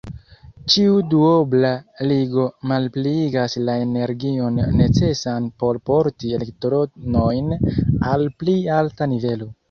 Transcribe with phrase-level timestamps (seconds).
[0.73, 1.69] Ĉiu duobla
[2.11, 7.53] ligo malpliigas la energion necesan por porti elektronojn
[8.13, 9.49] al pli alta nivelo.